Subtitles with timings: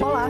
[0.00, 0.28] Olá!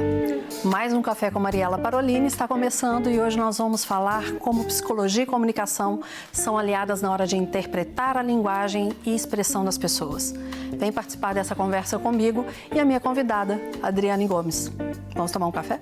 [0.64, 5.22] Mais um Café com Mariela Parolini está começando e hoje nós vamos falar como psicologia
[5.22, 6.00] e comunicação
[6.33, 10.34] são aliadas na hora de interpretar a linguagem e expressão das pessoas.
[10.76, 14.72] Vem participar dessa conversa comigo e a minha convidada, Adriane Gomes.
[15.14, 15.80] Vamos tomar um café?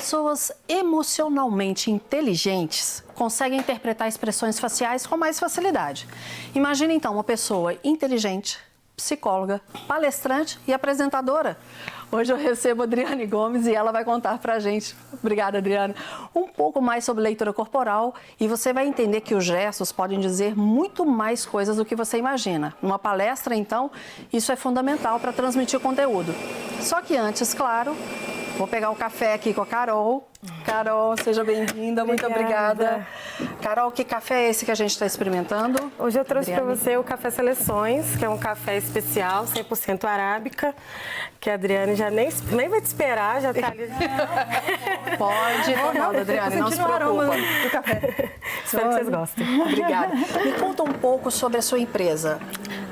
[0.00, 6.08] Pessoas emocionalmente inteligentes conseguem interpretar expressões faciais com mais facilidade.
[6.54, 8.58] Imagine então uma pessoa inteligente,
[8.96, 11.58] psicóloga, palestrante e apresentadora.
[12.10, 15.94] Hoje eu recebo a Adriane Gomes e ela vai contar para a gente, obrigada Adriana,
[16.34, 20.56] um pouco mais sobre leitura corporal e você vai entender que os gestos podem dizer
[20.56, 22.74] muito mais coisas do que você imagina.
[22.80, 23.90] Numa palestra, então,
[24.32, 26.34] isso é fundamental para transmitir conteúdo.
[26.80, 27.94] Só que antes, claro,
[28.60, 30.29] Vou pegar o café aqui com a Carol.
[30.64, 33.06] Carol, seja bem-vinda, muito obrigada.
[33.60, 35.92] Carol, que café é esse que a gente está experimentando?
[35.98, 40.74] Hoje eu trouxe para você o Café Seleções, que é um café especial, 100% arábica,
[41.38, 43.86] que a Adriane já nem, nem vai te esperar, já está ali.
[45.18, 47.36] Pode, tomar, Adriane, não se preocupa.
[47.36, 48.30] do café.
[48.64, 49.60] Espero que vocês gostem.
[49.60, 50.14] Obrigada.
[50.14, 52.40] Me conta um pouco sobre a sua empresa.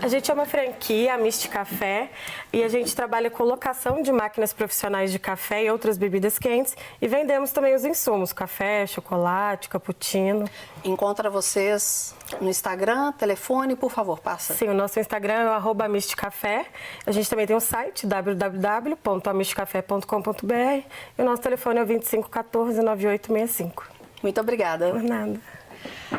[0.01, 2.11] A gente é uma franquia, a Mist Café,
[2.53, 6.77] e a gente trabalha com locação de máquinas profissionais de café e outras bebidas quentes
[7.01, 10.47] e vendemos também os insumos, café, chocolate, cappuccino.
[10.84, 14.55] Encontra vocês no Instagram, telefone, por favor, passa.
[14.55, 16.66] Sim, o nosso Instagram é o arroba Café.
[17.06, 20.86] A gente também tem um site, www.amistcafé.com.br
[21.19, 23.86] e o nosso telefone é o 2514 9865.
[24.22, 24.91] Muito obrigada.
[24.91, 25.39] Por nada.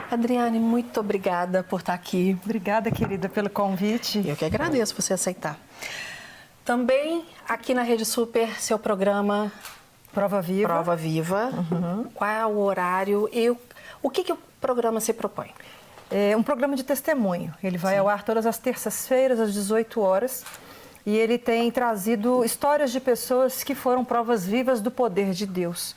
[0.09, 2.37] Adriane, muito obrigada por estar aqui.
[2.43, 4.23] Obrigada, querida, pelo convite.
[4.27, 5.57] Eu que agradeço você aceitar.
[6.63, 9.51] Também aqui na Rede Super, seu programa
[10.19, 10.67] Prova Viva.
[10.67, 11.49] Prova Viva.
[11.71, 12.03] Uhum.
[12.13, 13.57] Qual é o horário e o,
[14.01, 15.51] o que, que o programa se propõe?
[16.11, 17.53] É um programa de testemunho.
[17.63, 17.99] Ele vai Sim.
[17.99, 20.43] ao ar todas as terças-feiras, às 18 horas.
[21.05, 25.95] E ele tem trazido histórias de pessoas que foram provas vivas do poder de Deus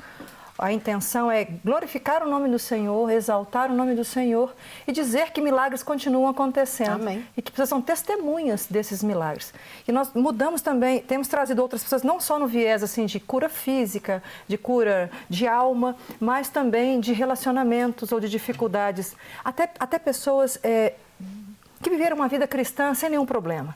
[0.59, 4.55] a intenção é glorificar o nome do Senhor, exaltar o nome do Senhor
[4.87, 7.03] e dizer que milagres continuam acontecendo.
[7.03, 7.27] Amém.
[7.37, 9.53] E que pessoas são testemunhas desses milagres.
[9.89, 13.49] E nós mudamos também, temos trazido outras pessoas, não só no viés assim, de cura
[13.49, 19.17] física, de cura de alma, mas também de relacionamentos ou de dificuldades.
[19.45, 20.95] Até, até pessoas é,
[21.83, 23.75] que viveram uma vida cristã sem nenhum problema.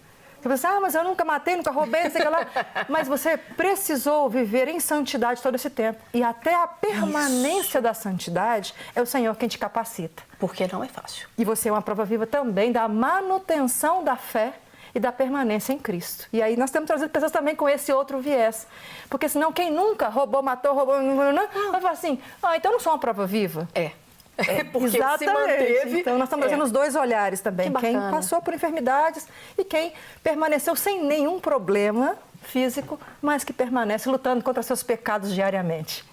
[0.49, 2.47] Você pensa, ah, mas eu nunca matei, nunca roubei, não sei o que lá.
[2.89, 6.01] Mas você precisou viver em santidade todo esse tempo.
[6.15, 7.81] E até a permanência Isso.
[7.81, 10.23] da santidade é o Senhor quem te capacita.
[10.39, 11.29] Porque não é fácil.
[11.37, 14.55] E você é uma prova viva também da manutenção da fé
[14.95, 16.27] e da permanência em Cristo.
[16.33, 18.67] E aí nós temos trazido pessoas também com esse outro viés.
[19.11, 22.81] Porque senão quem nunca roubou, matou, roubou, não, vai falar assim, ah, então eu não
[22.81, 23.69] sou uma prova viva.
[23.75, 23.91] É.
[24.39, 25.25] É, porque Exatamente.
[25.25, 26.01] se manteve.
[26.01, 26.49] Então, nós estamos é.
[26.49, 27.73] trazendo os dois olhares também.
[27.73, 29.27] Que quem passou por enfermidades
[29.57, 29.93] e quem
[30.23, 36.05] permaneceu sem nenhum problema físico, mas que permanece lutando contra seus pecados diariamente.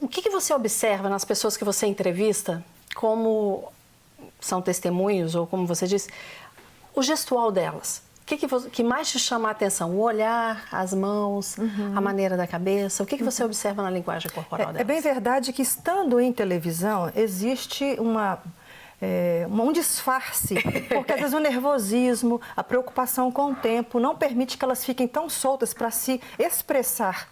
[0.00, 2.64] O que, que você observa nas pessoas que você entrevista,
[2.94, 3.70] como
[4.40, 6.10] são testemunhos, ou como você disse,
[6.94, 8.02] o gestual delas?
[8.30, 9.90] Que, que, você, que mais te chama a atenção?
[9.90, 11.92] O olhar, as mãos, uhum.
[11.96, 13.02] a maneira da cabeça?
[13.02, 13.48] O que, que você uhum.
[13.48, 18.38] observa na linguagem corporal é, é bem verdade que, estando em televisão, existe uma
[19.02, 20.56] é, um disfarce,
[20.88, 25.08] porque às vezes o nervosismo, a preocupação com o tempo não permite que elas fiquem
[25.08, 27.28] tão soltas para se expressar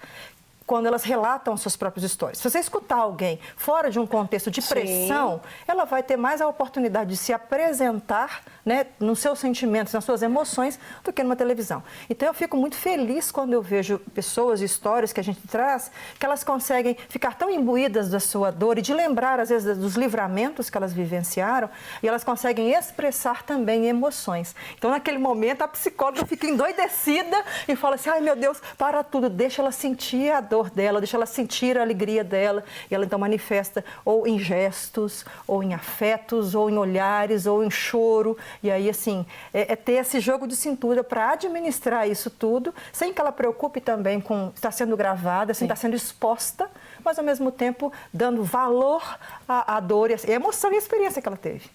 [0.66, 2.38] quando elas relatam suas próprias histórias.
[2.38, 5.62] Se você escutar alguém fora de um contexto de pressão, Sim.
[5.66, 10.20] ela vai ter mais a oportunidade de se apresentar né, nos seus sentimentos, nas suas
[10.20, 11.82] emoções, do que numa televisão.
[12.10, 16.26] Então eu fico muito feliz quando eu vejo pessoas histórias que a gente traz, que
[16.26, 20.68] elas conseguem ficar tão imbuídas da sua dor e de lembrar, às vezes, dos livramentos
[20.68, 21.70] que elas vivenciaram,
[22.02, 24.54] e elas conseguem expressar também emoções.
[24.76, 29.30] Então, naquele momento, a psicóloga fica endoidecida e fala assim: ai meu Deus, para tudo,
[29.30, 32.62] deixa ela sentir a dor dela, deixa ela sentir a alegria dela.
[32.90, 37.70] E ela então manifesta ou em gestos, ou em afetos, ou em olhares, ou em
[37.70, 38.36] choro.
[38.62, 43.12] E aí, assim, é, é ter esse jogo de cintura para administrar isso tudo, sem
[43.12, 45.64] que ela preocupe também com estar sendo gravada, sem Sim.
[45.66, 46.70] estar sendo exposta,
[47.04, 49.18] mas ao mesmo tempo dando valor
[49.48, 51.70] à, à dor, e à emoção e à experiência que ela teve.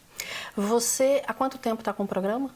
[0.55, 2.49] Você, há quanto tempo está com o programa?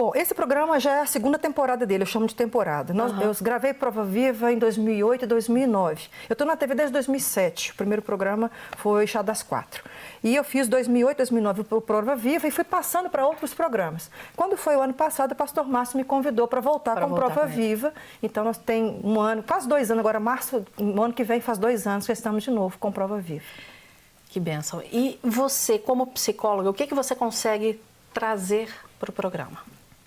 [0.00, 2.94] Bom, esse programa já é a segunda temporada dele, eu chamo de temporada.
[2.94, 6.08] Nós, Eu gravei Prova Viva em 2008 e 2009.
[6.26, 7.72] Eu estou na TV desde 2007.
[7.72, 9.84] O primeiro programa foi Chá das Quatro.
[10.24, 14.10] E eu fiz 2008, 2009 o Prova Viva e fui passando para outros programas.
[14.34, 17.26] Quando foi o ano passado, o pastor Márcio me convidou para voltar Pra com voltar
[17.26, 17.54] Prova com.
[17.54, 17.92] Viva.
[18.22, 21.58] Então nós tem um ano, quase dois anos agora, março, no ano que vem faz
[21.58, 23.44] dois anos que estamos de novo com Prova Viva.
[24.30, 24.82] Que benção.
[24.90, 27.78] E você, como psicóloga, o que, que você consegue
[28.14, 29.58] trazer para o programa?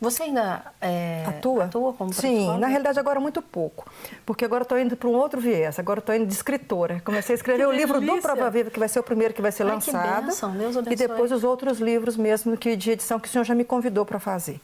[0.03, 1.63] Você ainda é, Atua?
[1.63, 3.89] atua como Sim, na realidade agora muito pouco.
[4.25, 7.01] Porque agora estou indo para um outro viés, agora estou indo de escritora.
[7.05, 8.21] Comecei a escrever Que o livro do!
[8.21, 10.25] Prova Viva, que vai ser o primeiro que vai ser Ai, que lançado.
[10.25, 10.93] bênção, Deus abençoe.
[10.93, 14.05] e depois os outros livros mesmo que de edição que o senhor já me convidou
[14.05, 14.59] para fazer.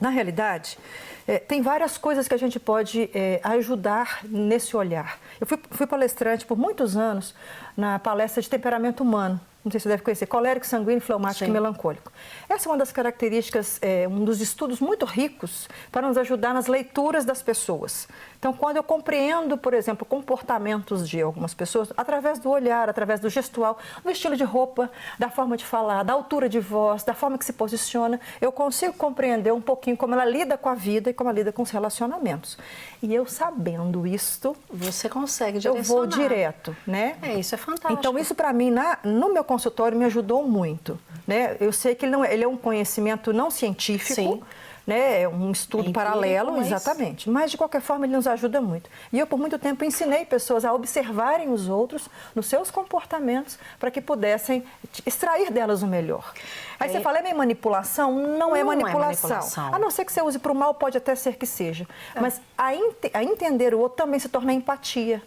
[0.00, 0.78] Na realidade,
[1.26, 5.18] eh, tem várias coisas que a gente pode eh, ajudar nesse olhar.
[5.40, 7.34] Eu fui, fui palestrante por muitos anos
[7.76, 9.40] na palestra de temperamento humano.
[9.64, 11.50] Não sei se você deve conhecer, colérico, sanguíneo, fleumático Sim.
[11.50, 12.10] e melancólico.
[12.48, 16.66] Essa é uma das características, eh, um dos estudos muito ricos para nos ajudar nas
[16.68, 18.08] leituras das pessoas.
[18.38, 23.28] Então, quando eu compreendo, por exemplo, comportamentos de algumas pessoas, através do olhar, através do
[23.28, 24.88] gestual, do estilo de roupa,
[25.18, 28.92] da forma de falar, da altura de voz, da forma que se posiciona, eu consigo
[28.94, 31.70] compreender um pouquinho como ela lida com a vida e como ela lida com os
[31.70, 32.56] relacionamentos.
[33.02, 35.88] E eu sabendo isto, Você consegue eu direcionar.
[35.98, 37.16] vou direto, né?
[37.20, 37.92] É, isso é fantástico.
[37.92, 40.98] Então, isso para mim, na- no meu consultório, me ajudou muito.
[41.26, 41.56] Né?
[41.58, 44.42] Eu sei que ele, não é, ele é um conhecimento não científico, Sim.
[44.88, 45.22] Né?
[45.22, 47.28] é um estudo É paralelo, mas- exatamente.
[47.30, 48.88] Mas, de qualquer forma, ele nos ajuda muito.
[49.12, 53.90] E eu, por muito tempo, ensinei pessoas a observarem os outros nos seus comportamentos para
[53.90, 54.64] que pudessem
[55.04, 56.32] extrair delas o melhor.
[56.80, 58.12] Aí É- você fala, é manipulação?
[58.14, 59.28] Não, é Não é manipulação.
[59.30, 59.74] manipulação.
[59.74, 61.86] A não ser que você use para o mal, pode até ser que seja.
[62.18, 65.22] Mas a, ente- a entender o outro também se torna empatia.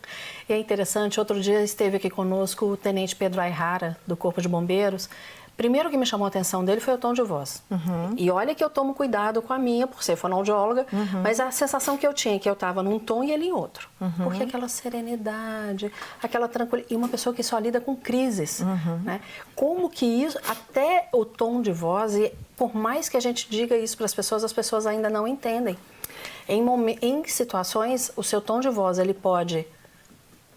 [0.49, 4.47] E é interessante, outro dia esteve aqui conosco o Tenente Pedro Ayrara, do Corpo de
[4.49, 5.07] Bombeiros.
[5.61, 7.61] Primeiro que me chamou a atenção dele foi o tom de voz.
[7.69, 8.15] Uhum.
[8.17, 11.21] E olha que eu tomo cuidado com a minha, por ser fonoaudióloga, Uhum.
[11.21, 13.51] mas a sensação que eu tinha é que eu estava num tom e ele em
[13.51, 13.87] outro.
[14.01, 14.11] Uhum.
[14.23, 16.91] Porque aquela serenidade, aquela tranquilidade.
[16.91, 18.61] E uma pessoa que só lida com crises.
[18.61, 19.01] Uhum.
[19.03, 19.21] Né?
[19.53, 23.77] Como que isso, até o tom de voz, e por mais que a gente diga
[23.77, 25.77] isso para as pessoas, as pessoas ainda não entendem.
[26.49, 26.63] Em,
[27.03, 29.67] em situações, o seu tom de voz ele pode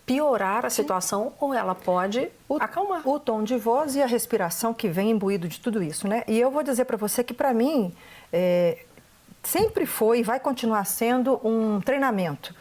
[0.06, 2.30] piorar a situação ou ela pode
[2.60, 3.06] acalmar.
[3.08, 6.22] O tom de voz e a respiração que vem imbuído de tudo isso, né?
[6.28, 7.92] E eu vou dizer para você que para mim
[8.32, 8.78] é,
[9.42, 12.54] sempre foi e vai continuar sendo um treinamento.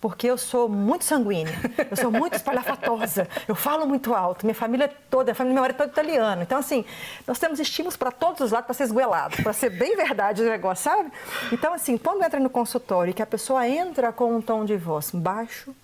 [0.00, 1.52] Porque eu sou muito sanguínea,
[1.90, 5.62] eu sou muito espalhafatosa, eu falo muito alto, minha família toda, a família do meu
[5.62, 6.42] marido é toda italiana.
[6.42, 6.86] Então, assim,
[7.26, 10.48] nós temos estímulos para todos os lados para ser esguelado, para ser bem verdade o
[10.48, 11.12] negócio, sabe?
[11.52, 14.74] Então, assim, quando entra no consultório e que a pessoa entra com um tom de
[14.74, 15.74] voz baixo,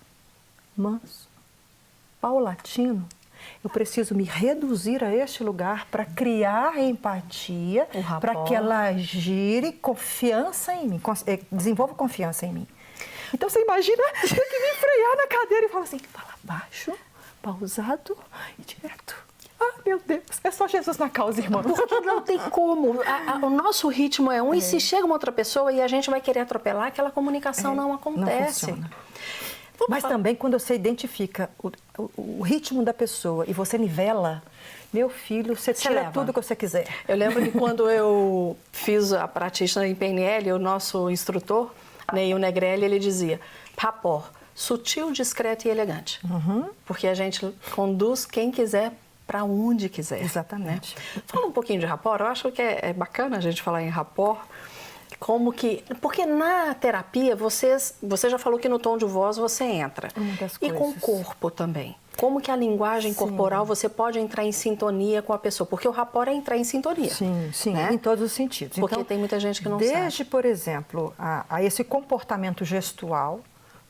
[0.77, 1.27] manso,
[2.21, 3.07] paulatino,
[3.63, 7.87] eu preciso me reduzir a este lugar para criar empatia,
[8.19, 12.67] para que ela gire confiança em mim, eh, desenvolva confiança em mim.
[13.33, 16.93] Então você imagina ter que me frear na cadeira e falar assim, fala baixo,
[17.41, 18.17] pausado
[18.57, 19.15] e direto.
[19.59, 21.63] Ah, meu Deus, é só Jesus na causa, irmão.
[21.63, 23.01] Porque não tem como.
[23.01, 25.87] A- a- o nosso ritmo é um, e se chega uma outra pessoa e a
[25.87, 28.67] gente vai querer atropelar, aquela comunicação não acontece.
[28.67, 28.91] funciona.
[29.77, 33.77] Vamos Mas falar- também quando você identifica o, o- o ritmo da pessoa e você
[33.77, 34.41] nivela,
[34.91, 36.11] meu filho, você Você tira leva.
[36.11, 36.87] tudo que você quiser.
[37.07, 41.71] Eu lembro que quando eu fiz a praticina em PNL, o nosso instrutor,
[42.13, 43.39] Neil Negrelli, ele dizia,
[43.77, 44.25] rapport,
[44.55, 46.19] sutil, discreto e elegante.
[46.25, 46.69] Uhum.
[46.85, 48.91] Porque a gente conduz quem quiser
[49.27, 50.21] para onde quiser.
[50.23, 50.95] Exatamente.
[50.95, 51.21] né?
[51.27, 53.89] Fala um pouquinho de rapport, eu acho que é, é bacana a gente falar em
[53.89, 54.39] rapport.
[55.19, 55.83] Como que.
[56.01, 60.09] Porque na terapia, vocês, você já falou que no tom de voz você entra.
[60.39, 61.01] Das e com o coisas.
[61.01, 61.95] corpo também.
[62.17, 63.17] Como que a linguagem Sim.
[63.17, 65.67] corporal você pode entrar em sintonia com a pessoa?
[65.67, 67.11] Porque o rapport é entrar em sintonia.
[67.11, 67.89] Sim, sim, né?
[67.93, 68.79] em todos os sentidos.
[68.79, 73.41] Porque tem muita gente que não desde, por exemplo, a, a esse comportamento gestual,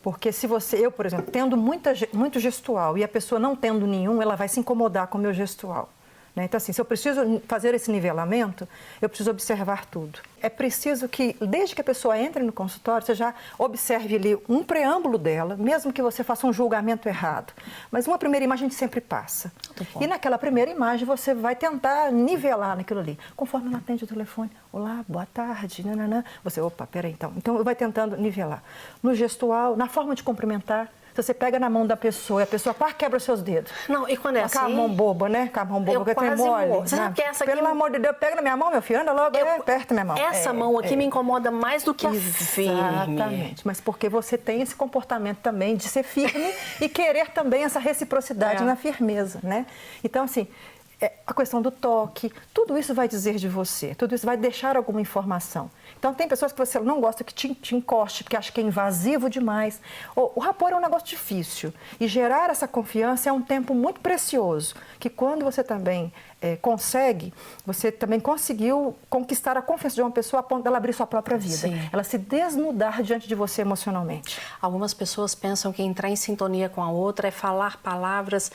[0.04, 3.88] porque se você, eu, por exemplo, tendo muita, muito gestual e a pessoa não tendo
[3.88, 5.90] nenhum, ela vai se incomodar com o meu gestual.
[6.38, 6.46] Né?
[6.46, 8.68] Então, assim, se eu preciso fazer esse nivelamento,
[9.02, 10.20] eu preciso observar tudo.
[10.40, 14.64] É preciso que, desde que a pessoa entre no consultório, você já observe ali um
[14.64, 17.52] preâmbulo dela, mesmo que você faça um julgamento errado.
[17.90, 19.52] Mas uma primeira imagem a gente sempre passa.
[19.96, 20.04] Bom.
[20.04, 23.18] E naquela primeira imagem você vai tentar nivelar naquilo ali.
[23.36, 26.24] Conforme ela atende o telefone, olá, boa tarde, nananã.
[26.44, 27.34] Você, opa, peraí então.
[27.36, 28.62] Então vai tentando nivelar.
[29.02, 30.88] No gestual, na forma de cumprimentar.
[31.18, 33.72] Se você pega na mão da pessoa e a pessoa pá, quebra os seus dedos.
[33.90, 34.76] Não, e quando é Com a assim.
[34.76, 35.50] mão boba, né?
[35.52, 36.68] Com a mão boba, Eu tem quase mole.
[36.68, 37.02] Você né?
[37.02, 39.12] sabe que essa aqui- Pelo amor de Deus, pega na minha mão, meu filho, anda
[39.14, 40.16] logo, eu- é, aperta minha mão.
[40.16, 40.96] Essa É, mão aqui é.
[40.96, 42.72] me incomoda mais do que a firme.
[42.80, 47.80] Exatamente, mas porque você tem esse comportamento também de ser firme e querer também essa
[47.80, 48.66] reciprocidade É.
[48.66, 49.66] na firmeza, né?
[50.04, 54.26] Então, assim, é, a questão do toque, tudo isso vai dizer de você, tudo isso
[54.26, 55.70] vai deixar alguma informação.
[56.00, 58.64] Então, tem pessoas que você não gosta que te, te encoste, porque acha que é
[58.64, 59.80] invasivo demais.
[60.16, 61.72] O, o rapor é um negócio difícil.
[62.00, 66.12] E gerar essa confiança é um tempo muito precioso, que quando você também
[66.42, 67.34] é, consegue,
[67.66, 71.38] você também conseguiu conquistar a confiança de uma pessoa a ponto dela abrir sua própria
[71.38, 71.56] vida.
[71.56, 71.90] Sim.
[71.92, 74.40] Ela se desnudar diante de você emocionalmente.
[74.62, 78.52] Algumas pessoas pensam que entrar em sintonia com a outra é falar palavras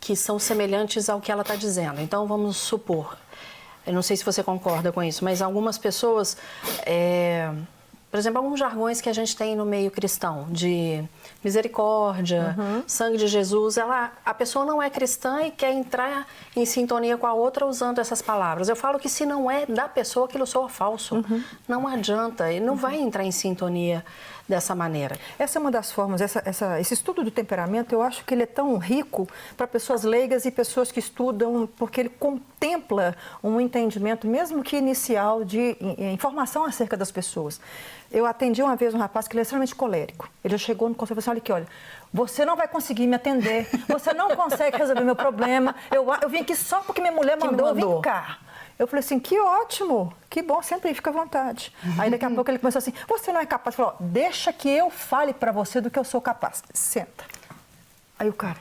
[0.00, 2.00] que são semelhantes ao que ela está dizendo.
[2.00, 3.16] Então, vamos supor,
[3.86, 6.36] eu não sei se você concorda com isso, mas algumas pessoas,
[6.84, 7.48] é,
[8.10, 11.04] por exemplo, alguns jargões que a gente tem no meio cristão, de
[11.44, 12.82] misericórdia, uhum.
[12.84, 16.26] sangue de Jesus, ela, a pessoa não é cristã e quer entrar
[16.56, 18.68] em sintonia com a outra usando essas palavras.
[18.68, 21.14] Eu falo que se não é da pessoa, aquilo soa falso.
[21.16, 21.44] Uhum.
[21.68, 22.80] Não adianta, ele não uhum.
[22.80, 24.04] vai entrar em sintonia
[24.48, 25.18] dessa maneira.
[25.38, 28.42] Essa é uma das formas, essa, essa, esse estudo do temperamento, eu acho que ele
[28.42, 34.26] é tão rico para pessoas leigas e pessoas que estudam, porque ele contempla um entendimento,
[34.26, 35.76] mesmo que inicial, de
[36.12, 37.60] informação acerca das pessoas.
[38.10, 40.28] Eu atendi uma vez um rapaz que ele é extremamente colérico.
[40.44, 41.66] Ele chegou no consultório e falou assim, olha aqui, olha,
[42.16, 46.38] você não vai conseguir me atender, você não consegue resolver meu problema, eu, eu vim
[46.38, 47.96] aqui só porque minha mulher mandou, mandou.
[47.96, 48.38] vim cá.
[48.78, 51.72] Eu falei assim, que ótimo, que bom, sempre fica à vontade.
[51.98, 53.76] Aí daqui a pouco ele começou assim, você não é capaz.
[53.76, 56.62] Falou, deixa que eu fale para você do que eu sou capaz.
[56.72, 57.24] Senta.
[58.18, 58.58] Aí o cara,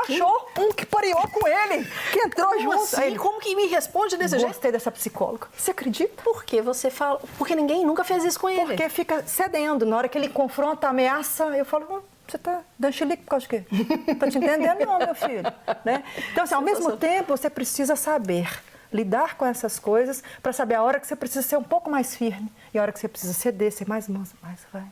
[0.00, 2.82] achou um que pareou com ele, que entrou como junto.
[2.82, 3.02] Assim?
[3.02, 4.52] Ele, como que me responde desse Gostei jeito?
[4.54, 5.48] Gostei dessa psicóloga.
[5.56, 6.22] Você acredita?
[6.22, 8.66] Porque você fala, porque ninguém nunca fez isso com ele.
[8.66, 9.84] Porque fica cedendo.
[9.86, 13.46] Na hora que ele confronta, ameaça, eu falo, hum, você está dando chilique por causa
[13.46, 13.64] de quê?
[14.08, 15.42] Está te entendendo não, meu filho.
[15.84, 16.04] Né?
[16.32, 18.48] Então, assim, ao mesmo tempo, você precisa saber
[18.92, 22.14] lidar com essas coisas para saber a hora que você precisa ser um pouco mais
[22.16, 24.84] firme e a hora que você precisa ceder, ser mais manso, mais vai.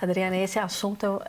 [0.00, 1.22] Adriana, esse assunto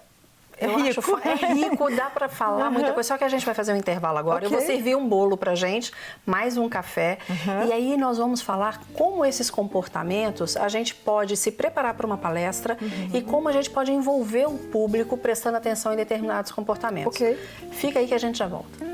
[0.62, 1.16] é rico.
[1.16, 2.74] Acho, é rico, dá para falar uhum.
[2.74, 3.08] muita coisa.
[3.08, 4.46] Só que a gente vai fazer um intervalo agora.
[4.46, 4.48] Okay.
[4.48, 5.92] Eu vou servir um bolo para gente,
[6.26, 7.18] mais um café.
[7.30, 7.68] Uhum.
[7.68, 12.18] E aí nós vamos falar como esses comportamentos a gente pode se preparar para uma
[12.18, 13.10] palestra uhum.
[13.14, 17.16] e como a gente pode envolver o público prestando atenção em determinados comportamentos.
[17.16, 17.38] Ok.
[17.72, 18.92] Fica aí que a gente já volta.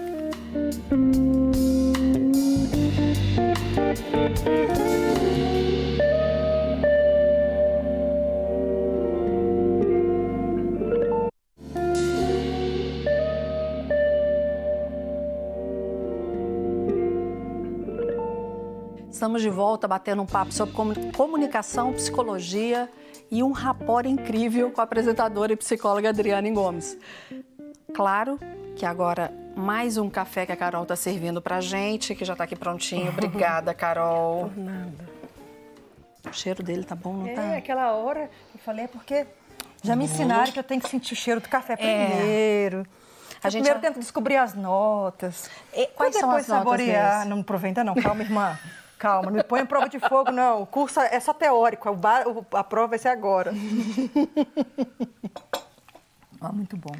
[19.27, 20.73] Estamos de volta batendo um papo sobre
[21.11, 22.89] comunicação, psicologia
[23.29, 26.97] e um rapport incrível com a apresentadora e psicóloga Adriane Gomes.
[27.93, 28.39] Claro
[28.73, 32.45] que agora mais um café que a Carol está servindo para gente, que já está
[32.45, 33.09] aqui prontinho.
[33.09, 34.47] Obrigada, Carol.
[34.47, 35.09] Por nada.
[36.25, 37.43] O cheiro dele tá bom, não é, tá?
[37.43, 39.27] É, aquela hora eu falei é porque
[39.83, 42.79] já me ensinaram que eu tenho que sentir o cheiro do café primeiro.
[42.79, 42.85] É.
[43.43, 43.89] A gente primeiro já...
[43.89, 45.49] tenta descobrir as notas.
[45.73, 47.15] E, quais são as saborear.
[47.15, 48.57] Notas não provei ainda não, calma, irmã.
[48.97, 50.63] Calma, não me põe em prova de fogo, não.
[50.63, 51.87] O curso é só teórico,
[52.53, 53.51] a prova vai ser agora.
[56.41, 56.95] ah, muito bom.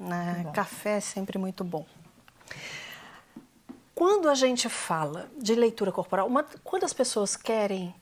[0.00, 0.52] Ah, muito bom.
[0.52, 1.84] Café é sempre muito bom.
[3.94, 7.94] Quando a gente fala de leitura corporal, uma, quando as pessoas querem,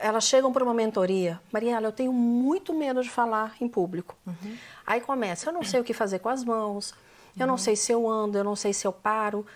[0.00, 4.16] elas chegam para uma mentoria, Mariela, eu tenho muito medo de falar em público.
[4.26, 4.56] Uhum.
[4.86, 6.94] Aí começa, eu não sei o que fazer com as mãos,
[7.38, 7.58] eu não uhum.
[7.58, 9.46] sei se eu ando, eu não sei se eu paro.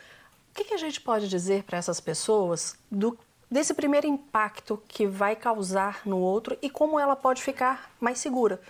[0.55, 3.19] O que, que a gente pode dizer para essas pessoas do,
[3.51, 8.61] desse primeiro impacto que vai causar no outro e como ela pode ficar mais segura?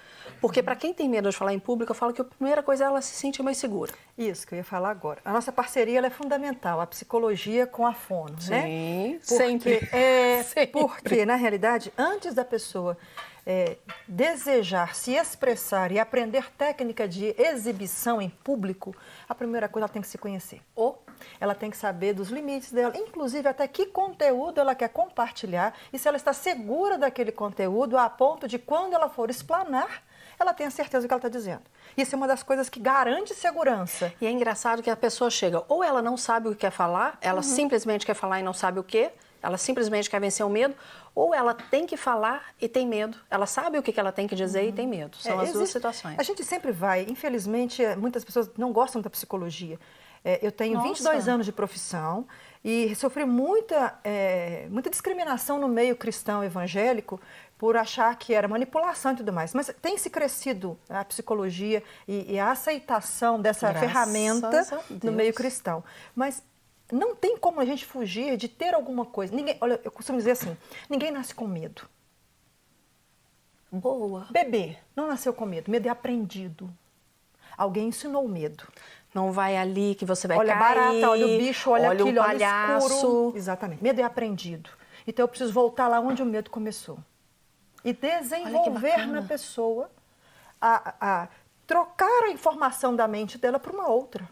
[0.40, 2.84] Porque para quem tem medo de falar em público, eu falo que a primeira coisa
[2.84, 3.92] é ela se sentir mais segura.
[4.16, 5.20] Isso que eu ia falar agora.
[5.26, 9.18] A nossa parceria é fundamental, a psicologia com a fono, Sim, né?
[9.18, 9.88] Porque, sempre.
[9.92, 10.80] É, sempre.
[10.80, 12.96] Porque, na realidade, antes da pessoa
[13.46, 13.76] é,
[14.08, 18.96] desejar se expressar e aprender técnica de exibição em público,
[19.28, 20.62] a primeira coisa ela tem que se conhecer.
[20.74, 21.03] Ou
[21.40, 25.98] ela tem que saber dos limites dela, inclusive até que conteúdo ela quer compartilhar e
[25.98, 30.02] se ela está segura daquele conteúdo a ponto de quando ela for explanar,
[30.38, 31.62] ela tenha certeza do que ela está dizendo.
[31.96, 34.12] Isso é uma das coisas que garante segurança.
[34.20, 37.18] E é engraçado que a pessoa chega, ou ela não sabe o que quer falar,
[37.20, 37.42] ela uhum.
[37.42, 39.10] simplesmente quer falar e não sabe o que,
[39.42, 40.74] ela simplesmente quer vencer o medo,
[41.14, 43.18] ou ela tem que falar e tem medo.
[43.30, 44.68] Ela sabe o que ela tem que dizer uhum.
[44.68, 45.16] e tem medo.
[45.18, 46.18] São é, as existe, duas situações.
[46.18, 49.78] A gente sempre vai, infelizmente, muitas pessoas não gostam da psicologia.
[50.24, 50.88] É, eu tenho Nossa.
[50.88, 52.26] 22 anos de profissão
[52.64, 57.20] e sofri muita, é, muita discriminação no meio cristão evangélico
[57.58, 59.52] por achar que era manipulação e tudo mais.
[59.52, 65.34] Mas tem se crescido a psicologia e, e a aceitação dessa Graças ferramenta no meio
[65.34, 65.84] cristão.
[66.14, 66.42] Mas
[66.90, 69.34] não tem como a gente fugir de ter alguma coisa.
[69.34, 70.56] Ninguém, olha, eu costumo dizer assim:
[70.88, 71.86] ninguém nasce com medo.
[73.70, 74.26] Boa.
[74.30, 76.72] Bebê não nasceu com medo, medo é aprendido.
[77.56, 78.66] Alguém ensinou o medo.
[79.14, 80.78] Não vai ali que você vai olha cair.
[80.78, 82.86] Olha barata, olha o bicho, olha, olha aquilo, o palhaço.
[82.94, 83.32] escuro.
[83.36, 83.82] Exatamente.
[83.82, 84.68] Medo é aprendido.
[85.06, 86.98] Então eu preciso voltar lá onde o medo começou.
[87.84, 89.90] E desenvolver na pessoa
[90.60, 91.28] a, a
[91.66, 94.28] trocar a informação da mente dela para uma outra.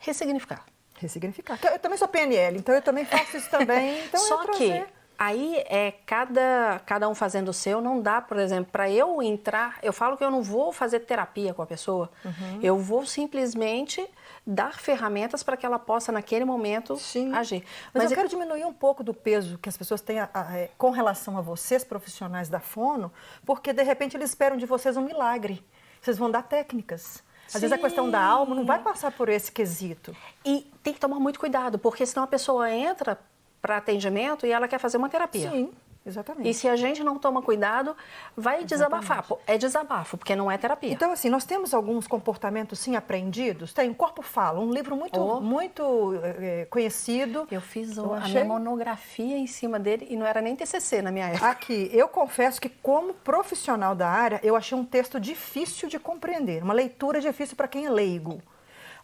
[0.00, 0.66] Ressignificar.
[0.98, 1.58] Ressignificar.
[1.72, 4.04] Eu também sou PNL, então eu também faço isso também.
[4.04, 4.84] Então Só que
[5.18, 9.78] aí é cada, cada um fazendo o seu, não dá, por exemplo, para eu entrar,
[9.82, 12.60] eu falo que eu não vou fazer terapia com a pessoa, uhum.
[12.62, 14.06] eu vou simplesmente
[14.46, 17.34] dar ferramentas para que ela possa, naquele momento, Sim.
[17.34, 17.64] agir.
[17.92, 20.56] Mas, Mas eu quero diminuir um pouco do peso que as pessoas têm a, a,
[20.56, 23.12] é, com relação a vocês, profissionais da Fono,
[23.44, 25.64] porque de repente eles esperam de vocês um milagre.
[26.00, 27.24] Vocês vão dar técnicas.
[27.46, 27.60] Às Sim.
[27.60, 30.14] vezes a questão da alma não vai passar por esse quesito.
[30.44, 33.18] E tem que tomar muito cuidado, porque senão a pessoa entra
[33.60, 35.50] para atendimento e ela quer fazer uma terapia.
[35.50, 35.72] Sim.
[36.06, 36.48] Exatamente.
[36.48, 37.96] E se a gente não toma cuidado,
[38.36, 38.68] vai Exatamente.
[38.68, 39.26] desabafar.
[39.44, 40.92] É desabafo, porque não é terapia.
[40.92, 43.72] Então, assim, nós temos alguns comportamentos, sim, aprendidos.
[43.72, 45.40] Tem O Corpo Fala, um livro muito, oh.
[45.40, 47.48] muito é, conhecido.
[47.50, 48.34] Eu fiz eu a achei...
[48.34, 51.48] minha monografia em cima dele e não era nem TCC na minha época.
[51.48, 56.62] Aqui, eu confesso que, como profissional da área, eu achei um texto difícil de compreender,
[56.62, 58.40] uma leitura difícil para quem é leigo.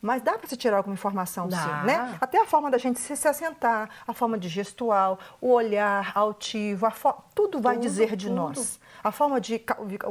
[0.03, 1.57] Mas dá para se tirar alguma informação, dá.
[1.57, 2.19] sim, né?
[2.21, 6.91] Até a forma da gente se, se assentar, a forma de gestual, o olhar altivo,
[6.91, 7.15] fo...
[7.33, 8.35] tudo vai tudo, dizer de tudo.
[8.35, 8.81] nós.
[9.05, 9.63] A forma de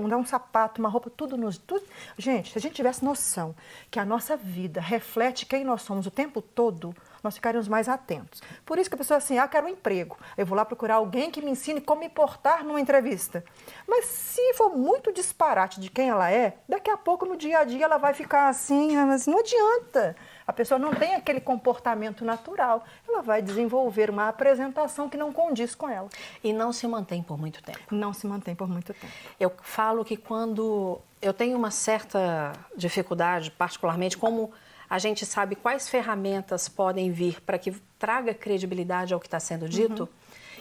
[0.07, 1.57] dar um sapato, uma roupa, tudo nos.
[1.57, 1.83] Tudo...
[2.17, 3.53] Gente, se a gente tivesse noção
[3.89, 8.41] que a nossa vida reflete quem nós somos o tempo todo, nós ficaríamos mais atentos.
[8.65, 10.17] Por isso que a pessoa assim, ah, quero um emprego.
[10.37, 13.43] Eu vou lá procurar alguém que me ensine como me portar numa entrevista.
[13.87, 17.63] Mas se for muito disparate de quem ela é, daqui a pouco no dia a
[17.63, 20.15] dia ela vai ficar assim, ah, mas não adianta.
[20.45, 22.83] A pessoa não tem aquele comportamento natural.
[23.07, 26.09] Ela vai desenvolver uma apresentação que não condiz com ela.
[26.43, 27.79] E não se mantém por muito tempo.
[27.91, 29.13] Não se mantém por muito tempo.
[29.39, 34.51] Eu falo que quando eu tenho uma certa dificuldade, particularmente como
[34.91, 39.69] a gente sabe quais ferramentas podem vir para que traga credibilidade ao que está sendo
[39.69, 40.01] dito.
[40.01, 40.09] Uhum.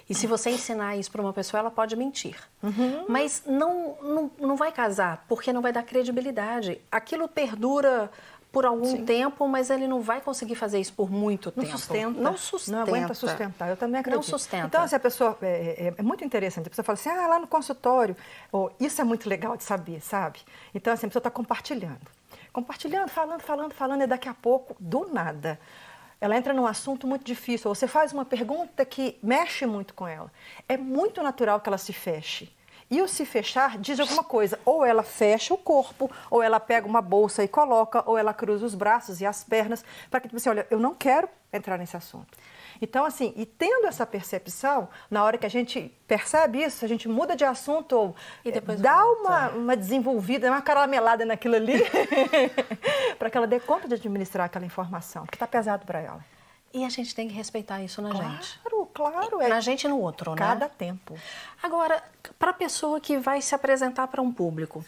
[0.08, 2.36] E se você ensinar isso para uma pessoa, ela pode mentir.
[2.62, 3.06] Uhum.
[3.08, 6.80] Mas não, não, não vai casar, porque não vai dar credibilidade.
[6.92, 8.08] Aquilo perdura
[8.52, 9.04] por algum Sim.
[9.04, 11.76] tempo, mas ele não vai conseguir fazer isso por muito não tempo.
[11.76, 12.20] Sustenta.
[12.20, 12.76] Não sustenta.
[12.76, 13.68] Não aguenta sustentar.
[13.68, 14.22] Eu também acredito.
[14.22, 14.66] Não sustenta.
[14.68, 15.36] Então, se a pessoa.
[15.42, 16.68] É, é, é, muito interessante.
[16.68, 18.16] A pessoa fala assim, ah, lá no consultório.
[18.52, 20.38] Oh, isso é muito legal de saber, sabe?
[20.72, 22.19] Então, assim, a pessoa está compartilhando
[22.52, 25.58] compartilhando, falando, falando, falando, e daqui a pouco, do nada,
[26.20, 30.30] ela entra num assunto muito difícil, você faz uma pergunta que mexe muito com ela.
[30.68, 32.54] É muito natural que ela se feche.
[32.90, 34.58] E o se fechar diz alguma coisa.
[34.64, 38.66] Ou ela fecha o corpo, ou ela pega uma bolsa e coloca, ou ela cruza
[38.66, 41.78] os braços e as pernas, para que você, tipo assim, olha, eu não quero entrar
[41.78, 42.36] nesse assunto.
[42.80, 47.08] Então, assim, e tendo essa percepção, na hora que a gente percebe isso, a gente
[47.08, 51.74] muda de assunto ou e depois dá uma, uma desenvolvida, uma caramelada naquilo ali,
[53.18, 56.24] para que ela dê conta de administrar aquela informação, que está pesado para ela.
[56.72, 58.60] E a gente tem que respeitar isso na claro, gente.
[58.62, 59.40] Claro, claro.
[59.40, 60.60] É na gente e no outro, cada né?
[60.60, 61.18] Cada tempo.
[61.60, 62.02] Agora,
[62.38, 64.84] para a pessoa que vai se apresentar para um público,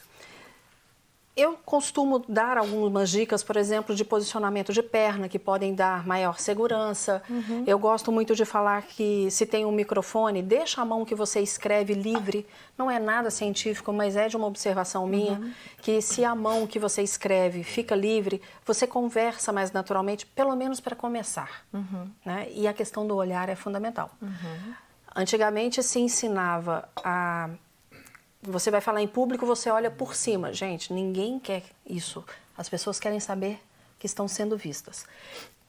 [1.34, 6.38] eu costumo dar algumas dicas, por exemplo, de posicionamento de perna, que podem dar maior
[6.38, 7.22] segurança.
[7.28, 7.64] Uhum.
[7.66, 11.40] Eu gosto muito de falar que se tem um microfone, deixa a mão que você
[11.40, 12.46] escreve livre.
[12.76, 15.52] Não é nada científico, mas é de uma observação minha, uhum.
[15.80, 20.80] que se a mão que você escreve fica livre, você conversa mais naturalmente, pelo menos
[20.80, 21.64] para começar.
[21.72, 22.10] Uhum.
[22.26, 22.48] Né?
[22.54, 24.10] E a questão do olhar é fundamental.
[24.20, 24.74] Uhum.
[25.16, 27.48] Antigamente se ensinava a
[28.42, 30.52] você vai falar em público, você olha por cima.
[30.52, 32.24] Gente, ninguém quer isso.
[32.56, 33.60] As pessoas querem saber
[33.98, 35.06] que estão sendo vistas.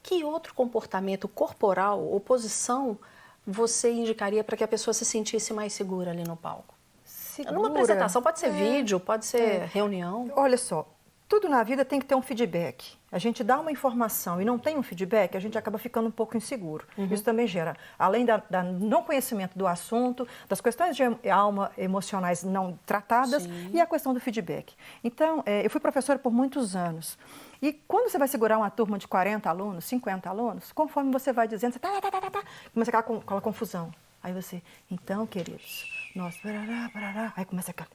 [0.02, 2.98] Que outro comportamento corporal ou posição
[3.46, 6.74] você indicaria para que a pessoa se sentisse mais segura ali no palco?
[7.04, 7.54] Segura.
[7.54, 8.50] Numa apresentação, pode ser é.
[8.50, 9.70] vídeo, pode ser é.
[9.72, 10.30] reunião.
[10.36, 10.88] Olha só,
[11.28, 12.96] tudo na vida tem que ter um feedback.
[13.14, 16.10] A gente dá uma informação e não tem um feedback, a gente acaba ficando um
[16.10, 16.84] pouco inseguro.
[16.98, 17.06] Uhum.
[17.12, 22.42] Isso também gera, além da, da, não conhecimento do assunto, das questões de alma emocionais
[22.42, 23.70] não tratadas Sim.
[23.72, 24.74] e a questão do feedback.
[25.04, 27.16] Então, é, eu fui professora por muitos anos.
[27.62, 31.46] E quando você vai segurar uma turma de 40 alunos, 50 alunos, conforme você vai
[31.46, 33.94] dizendo, você tá, tá, tá, tá, tá começa aquela, aquela confusão.
[34.24, 37.88] Aí você, então, queridos, nós, parará, parará, aí começa aquela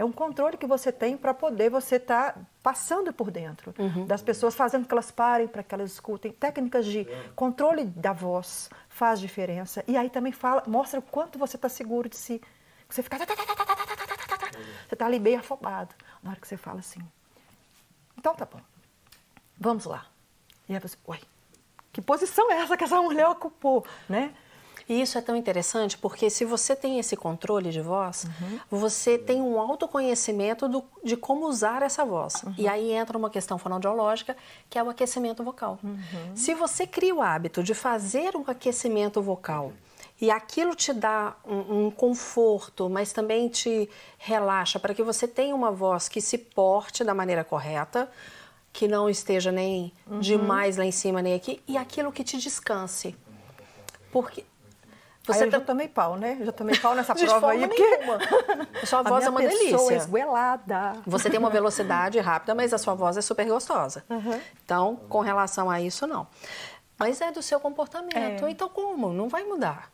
[0.00, 4.06] é um controle que você tem para poder você estar tá passando por dentro uhum.
[4.06, 6.32] das pessoas, fazendo que elas parem para que elas escutem.
[6.32, 9.84] Técnicas de controle da voz faz diferença.
[9.86, 12.40] E aí também fala, mostra o quanto você está seguro de si.
[12.88, 13.18] Você fica.
[13.18, 13.26] Você
[14.90, 17.00] está ali bem afobado na hora que você fala assim.
[18.16, 18.60] Então tá bom.
[19.58, 20.06] Vamos lá.
[20.66, 21.20] E aí você, oi,
[21.92, 24.34] que posição é essa que essa mulher ocupou, né?
[24.88, 28.60] E isso é tão interessante porque se você tem esse controle de voz, uhum.
[28.70, 32.42] você tem um autoconhecimento do, de como usar essa voz.
[32.42, 32.54] Uhum.
[32.58, 34.36] E aí entra uma questão fonoaudiológica,
[34.68, 35.78] que é o aquecimento vocal.
[35.82, 35.96] Uhum.
[36.34, 39.72] Se você cria o hábito de fazer um aquecimento vocal
[40.20, 43.88] e aquilo te dá um, um conforto, mas também te
[44.18, 48.10] relaxa para que você tenha uma voz que se porte da maneira correta,
[48.72, 50.20] que não esteja nem uhum.
[50.20, 53.16] demais lá em cima nem aqui, e aquilo que te descanse.
[54.12, 54.44] Porque
[55.26, 55.58] você tá...
[55.58, 56.36] já tomei pau, né?
[56.40, 57.66] Eu já tomei pau nessa prova aí.
[57.66, 58.00] Porque...
[58.86, 59.94] Sua voz é uma delícia.
[59.94, 60.96] esguelada.
[61.06, 64.04] Você tem uma velocidade rápida, mas a sua voz é super gostosa.
[64.08, 64.40] Uhum.
[64.64, 66.26] Então, com relação a isso, não.
[66.98, 68.46] Mas é do seu comportamento.
[68.46, 68.50] É.
[68.50, 69.12] Então, como?
[69.12, 69.90] Não vai mudar.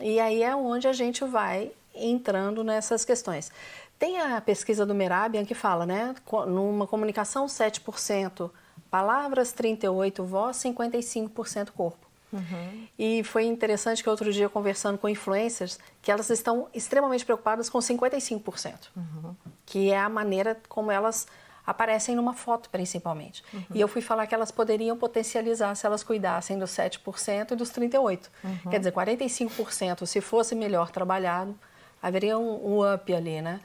[0.00, 3.50] E aí é onde a gente vai entrando nessas questões.
[3.98, 6.14] Tem a pesquisa do Merabian que fala, né?
[6.46, 8.50] Numa comunicação, 7%
[8.90, 12.05] palavras, 38% voz, 55% corpo.
[12.32, 12.88] Uhum.
[12.98, 17.78] E foi interessante que outro dia, conversando com influencers, que elas estão extremamente preocupadas com
[17.78, 19.34] 55%, uhum.
[19.64, 21.26] que é a maneira como elas
[21.66, 23.42] aparecem numa foto, principalmente.
[23.52, 23.64] Uhum.
[23.74, 27.70] E eu fui falar que elas poderiam potencializar se elas cuidassem dos 7% e dos
[27.70, 28.28] 38%.
[28.44, 28.70] Uhum.
[28.70, 31.58] Quer dizer, 45%, se fosse melhor trabalhado,
[32.00, 33.60] haveria um, um up ali, né?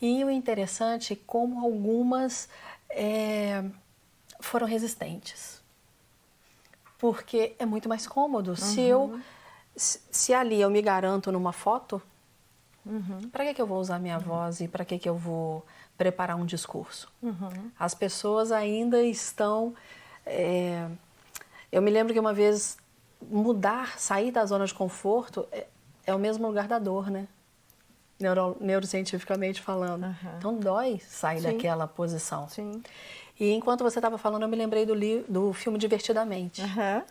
[0.00, 2.48] E o interessante é como algumas
[2.90, 3.64] é,
[4.40, 5.57] foram resistentes
[6.98, 8.50] porque é muito mais cômodo.
[8.50, 8.56] Uhum.
[8.56, 9.20] Se eu
[9.78, 12.02] se ali eu me garanto numa foto,
[12.84, 13.30] uhum.
[13.30, 14.24] para que, que eu vou usar minha uhum.
[14.24, 15.64] voz e para que, que eu vou
[15.96, 17.10] preparar um discurso?
[17.22, 17.70] Uhum.
[17.78, 19.74] As pessoas ainda estão.
[20.26, 20.88] É...
[21.70, 22.76] Eu me lembro que uma vez
[23.30, 25.66] mudar, sair da zona de conforto é,
[26.06, 27.28] é o mesmo lugar da dor, né?
[28.18, 30.16] Neuro, neurocientificamente falando.
[30.38, 31.52] Então dói sair Sim.
[31.52, 32.48] daquela posição.
[32.48, 32.82] Sim.
[33.38, 36.62] E enquanto você estava falando, eu me lembrei do, li, do filme Divertidamente.
[36.62, 37.02] Uhum.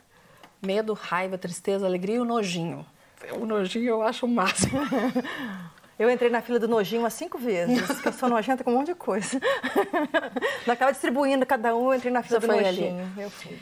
[0.62, 2.86] Medo, raiva, tristeza, alegria e o nojinho.
[3.40, 4.80] O nojinho eu acho o máximo.
[6.00, 8.76] Eu entrei na fila do nojinho umas cinco vezes, que eu sou nojenta com um
[8.76, 9.42] monte de coisa.
[10.70, 13.02] Acaba distribuindo cada um, eu entrei na fila você do nojinho.
[13.02, 13.24] Ali.
[13.24, 13.60] Eu fui.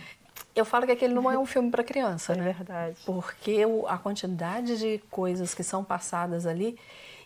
[0.54, 2.50] Eu falo que aquele não é um filme para criança, é né?
[2.50, 2.98] É verdade.
[3.06, 6.78] Porque a quantidade de coisas que são passadas ali.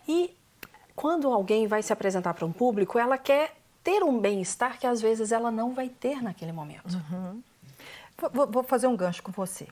[0.07, 0.35] E
[0.95, 5.01] quando alguém vai se apresentar para um público, ela quer ter um bem-estar que às
[5.01, 6.93] vezes ela não vai ter naquele momento.
[6.93, 7.41] Uhum.
[8.33, 9.67] Vou, vou, fazer um gancho com você.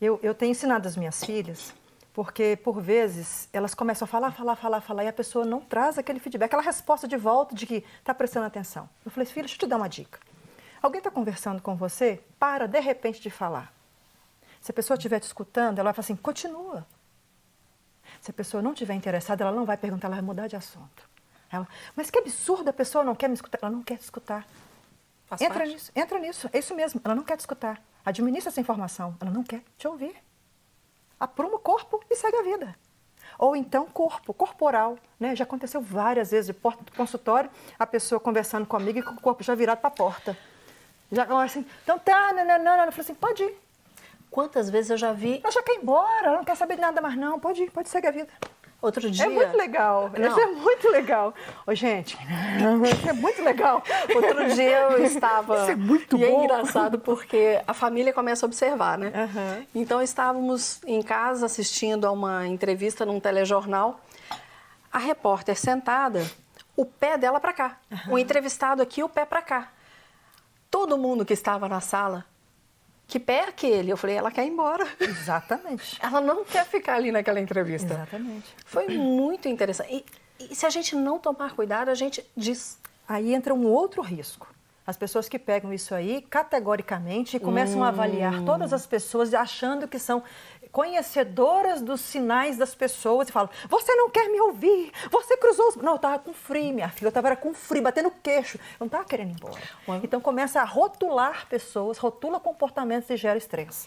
[0.00, 1.74] Eu, eu tenho ensinado as minhas filhas,
[2.12, 5.98] porque por vezes elas começam a falar, falar, falar, falar e a pessoa não traz
[5.98, 8.88] aquele feedback, aquela resposta de volta de que está prestando atenção.
[9.04, 10.18] Eu falei, filha, deixa eu te dar uma dica.
[10.82, 13.72] Alguém está conversando com você, para de repente de falar.
[14.60, 16.86] Se a pessoa estiver te escutando, ela vai falar assim, continua.
[18.20, 21.11] Se a pessoa não estiver interessada, ela não vai perguntar, ela vai mudar de assunto.
[21.52, 23.58] Ela, mas que absurdo, a pessoa não quer me escutar.
[23.60, 24.46] Ela não quer te escutar.
[25.26, 25.72] Faz entra parte.
[25.72, 26.50] nisso, entra nisso.
[26.52, 27.00] É isso mesmo.
[27.04, 27.80] Ela não quer te escutar.
[28.04, 29.14] Administra essa informação.
[29.20, 30.16] Ela não quer te ouvir.
[31.20, 32.74] Apruma o corpo e segue a vida.
[33.38, 34.98] Ou então corpo, corporal.
[35.20, 35.36] Né?
[35.36, 39.20] Já aconteceu várias vezes de porta do consultório, a pessoa conversando comigo e com o
[39.20, 40.36] corpo já virado para a porta.
[41.10, 42.84] Já assim, então tá, não, não, não.
[42.86, 43.54] Eu falei assim, pode ir.
[44.30, 45.40] Quantas vezes eu já vi.
[45.42, 47.38] Ela já quer ir embora, ela não quer saber de nada mais, não.
[47.38, 48.28] Pode ir, pode seguir a vida.
[48.82, 49.26] Outro dia.
[49.26, 50.10] É muito legal.
[50.18, 50.28] Não.
[50.28, 51.32] Isso é muito legal.
[51.64, 52.18] Ô, gente,
[52.98, 53.80] isso é muito legal.
[54.12, 55.54] Outro dia eu estava.
[55.62, 56.24] Isso é muito e bom.
[56.24, 59.12] E é engraçado porque a família começa a observar, né?
[59.14, 59.66] Uhum.
[59.72, 64.00] Então estávamos em casa assistindo a uma entrevista num telejornal.
[64.92, 66.28] A repórter sentada,
[66.76, 67.78] o pé dela para cá.
[67.88, 68.14] Uhum.
[68.14, 69.68] O entrevistado aqui, o pé para cá.
[70.68, 72.24] Todo mundo que estava na sala
[73.12, 73.92] que pé é aquele?
[73.92, 74.88] Eu falei, ela quer ir embora.
[74.98, 75.96] Exatamente.
[76.02, 77.92] ela não quer ficar ali naquela entrevista.
[77.92, 78.56] Exatamente.
[78.64, 80.02] Foi muito interessante.
[80.40, 82.78] E, e se a gente não tomar cuidado, a gente diz.
[83.06, 84.48] Aí entra um outro risco.
[84.86, 87.84] As pessoas que pegam isso aí categoricamente começam hum.
[87.84, 88.46] a avaliar hum.
[88.46, 90.22] todas as pessoas achando que são
[90.72, 95.76] conhecedoras dos sinais das pessoas e falam: Você não quer me ouvir, você cruzou os.
[95.76, 98.86] Não, eu estava com frio, minha filha, eu estava com frio, batendo queixo, eu não
[98.86, 99.60] estava querendo ir embora.
[100.02, 103.86] Então começa a rotular pessoas, rotula comportamentos e gera estresse.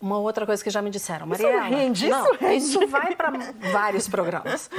[0.00, 1.68] Uma outra coisa que já me disseram, Mariela.
[1.68, 2.64] Isso rende, não, isso, rende.
[2.64, 3.32] isso vai para
[3.70, 4.70] vários programas.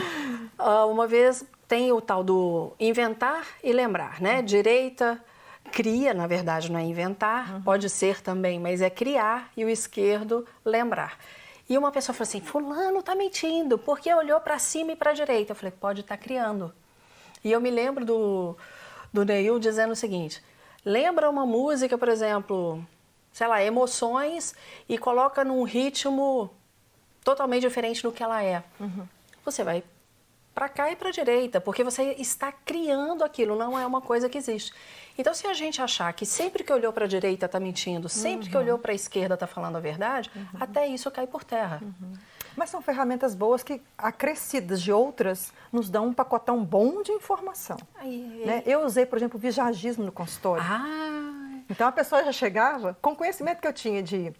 [0.57, 4.41] Uh, uma vez tem o tal do inventar e lembrar, né?
[4.41, 5.23] Direita,
[5.71, 7.61] cria, na verdade, não é inventar, uhum.
[7.61, 11.17] pode ser também, mas é criar e o esquerdo lembrar.
[11.69, 15.13] E uma pessoa falou assim: Fulano está mentindo, porque olhou para cima e para a
[15.13, 15.53] direita.
[15.53, 16.73] Eu falei: pode estar tá criando.
[17.43, 18.57] E eu me lembro do,
[19.11, 20.43] do Neil dizendo o seguinte:
[20.83, 22.85] lembra uma música, por exemplo,
[23.31, 24.53] sei lá, emoções
[24.89, 26.51] e coloca num ritmo
[27.23, 28.63] totalmente diferente do que ela é.
[28.79, 29.07] Uhum.
[29.45, 29.83] Você vai
[30.53, 34.29] para cá e para a direita, porque você está criando aquilo, não é uma coisa
[34.29, 34.73] que existe.
[35.17, 38.45] Então, se a gente achar que sempre que olhou para a direita está mentindo, sempre
[38.45, 38.51] uhum.
[38.51, 40.45] que olhou para a esquerda está falando a verdade, uhum.
[40.59, 41.79] até isso cai por terra.
[41.81, 42.13] Uhum.
[42.55, 47.77] Mas são ferramentas boas que, acrescidas de outras, nos dão um pacotão bom de informação.
[48.45, 48.63] Né?
[48.65, 50.63] Eu usei, por exemplo, o visagismo no consultório.
[50.63, 51.41] Ah.
[51.69, 54.33] Então a pessoa já chegava com o conhecimento que eu tinha de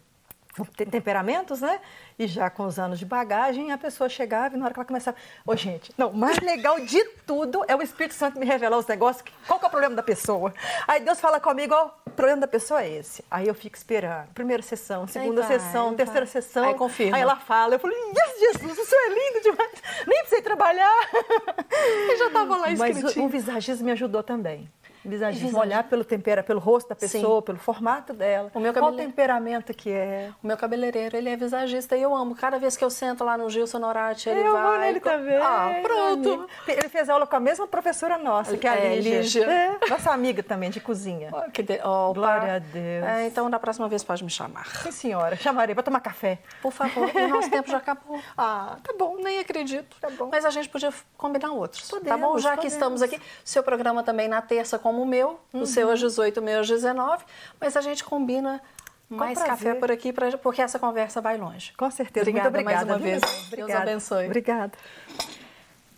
[0.76, 1.80] temperamentos, né?
[2.18, 4.86] E já com os anos de bagagem, a pessoa chegava e na hora que ela
[4.86, 5.16] começava.
[5.46, 8.86] Ô, gente, não, o mais legal de tudo é o Espírito Santo me revelar os
[8.86, 9.24] negócios.
[9.46, 10.52] Qual que é o problema da pessoa?
[10.86, 13.24] Aí Deus fala comigo, ó, o problema da pessoa é esse.
[13.30, 14.28] Aí eu fico esperando.
[14.34, 16.32] Primeira sessão, segunda vai, sessão, terceira vai.
[16.32, 16.64] sessão.
[16.64, 17.16] Aí confirma.
[17.16, 19.82] Aí ela fala, eu falei, yes, Jesus, isso é lindo demais.
[20.06, 21.08] Nem precisei trabalhar.
[22.12, 23.02] e já estava lá escrito.
[23.02, 24.70] Mas o, o visagismo me ajudou também
[25.04, 27.46] visagismo, olhar pelo tempera, pelo rosto da pessoa, Sim.
[27.46, 28.50] pelo formato dela.
[28.54, 28.72] O meu.
[28.72, 30.30] Qual temperamento que é?
[30.42, 32.34] O meu cabeleireiro, ele é visagista e eu amo.
[32.34, 34.62] Cada vez que eu sento lá no Gilson Norati, ele eu vai...
[34.62, 35.36] Eu vou nele também.
[35.36, 36.46] Ah, pronto.
[36.66, 39.20] Ele fez aula com a mesma professora nossa, que é a é, Lígia.
[39.20, 39.44] Lígia.
[39.44, 41.30] É, nossa amiga também, de cozinha.
[41.32, 41.80] Oh, que de...
[41.84, 43.04] oh, Glória a Deus.
[43.04, 44.66] É, então, da próxima vez pode me chamar.
[44.82, 45.36] Sim, senhora.
[45.36, 46.38] Chamarei para tomar café.
[46.60, 47.10] Por favor.
[47.14, 48.20] o nosso tempo já acabou.
[48.36, 49.16] Ah, tá bom.
[49.18, 49.96] Nem acredito.
[50.00, 50.28] Tá bom.
[50.30, 51.88] Mas a gente podia combinar outros.
[51.88, 52.38] Podemos, tá bom?
[52.38, 52.60] Já podemos.
[52.60, 53.20] que estamos aqui.
[53.44, 55.40] Seu programa também na terça, como o meu.
[55.54, 57.24] Uhum seu às 18, o meu às 19,
[57.58, 58.60] mas a gente combina
[59.08, 61.72] mais café por aqui, pra, porque essa conversa vai longe.
[61.76, 62.28] Com certeza.
[62.28, 63.46] Obrigada, Muito obrigada mais uma vez.
[63.46, 63.72] Obrigada.
[63.72, 64.26] Deus abençoe.
[64.26, 64.72] Obrigada.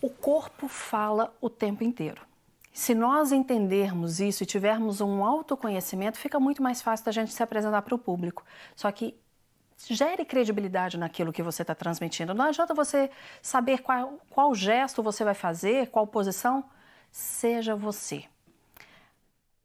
[0.01, 2.21] O corpo fala o tempo inteiro.
[2.73, 7.41] Se nós entendermos isso e tivermos um autoconhecimento, fica muito mais fácil da gente se
[7.41, 8.43] apresentar para o público.
[8.75, 9.17] Só que
[9.87, 12.33] gere credibilidade naquilo que você está transmitindo.
[12.33, 13.09] Não adianta você
[13.41, 16.65] saber qual, qual gesto você vai fazer, qual posição.
[17.11, 18.25] Seja você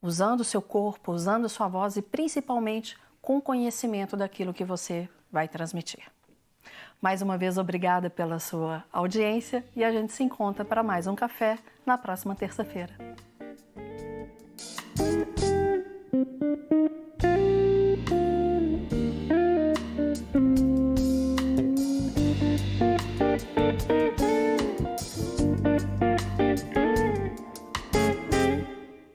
[0.02, 5.08] usando o seu corpo, usando a sua voz e principalmente com conhecimento daquilo que você
[5.30, 6.10] vai transmitir.
[7.00, 11.14] Mais uma vez, obrigada pela sua audiência e a gente se encontra para mais um
[11.14, 12.94] café na próxima terça-feira.